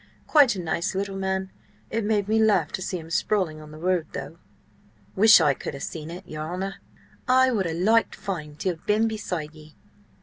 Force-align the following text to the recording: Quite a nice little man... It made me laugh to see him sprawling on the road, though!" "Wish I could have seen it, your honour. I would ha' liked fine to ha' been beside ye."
Quite 0.25 0.55
a 0.55 0.59
nice 0.59 0.95
little 0.95 1.15
man... 1.15 1.51
It 1.91 2.03
made 2.03 2.27
me 2.27 2.41
laugh 2.41 2.71
to 2.71 2.81
see 2.81 2.97
him 2.97 3.11
sprawling 3.11 3.61
on 3.61 3.69
the 3.69 3.77
road, 3.77 4.07
though!" 4.13 4.39
"Wish 5.15 5.39
I 5.39 5.53
could 5.53 5.75
have 5.75 5.83
seen 5.83 6.09
it, 6.09 6.27
your 6.27 6.41
honour. 6.51 6.77
I 7.27 7.51
would 7.51 7.67
ha' 7.67 7.75
liked 7.75 8.15
fine 8.15 8.55
to 8.55 8.73
ha' 8.73 8.85
been 8.87 9.07
beside 9.07 9.53
ye." 9.53 9.75